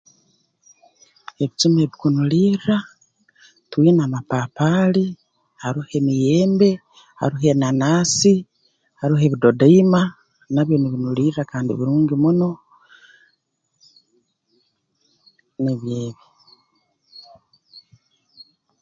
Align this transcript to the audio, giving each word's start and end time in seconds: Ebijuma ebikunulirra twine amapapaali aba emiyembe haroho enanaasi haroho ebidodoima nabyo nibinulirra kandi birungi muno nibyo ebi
Ebijuma 1.43 1.79
ebikunulirra 1.85 2.77
twine 3.69 4.01
amapapaali 4.05 5.05
aba 5.67 5.81
emiyembe 5.97 6.69
haroho 7.19 7.47
enanaasi 7.53 8.33
haroho 8.99 9.23
ebidodoima 9.27 10.01
nabyo 10.53 10.75
nibinulirra 10.77 11.43
kandi 11.51 11.71
birungi 11.73 12.15
muno 12.23 12.49
nibyo 15.63 15.93
ebi 16.05 16.05